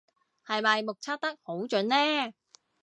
[0.47, 2.33] 係咪目測得好準呢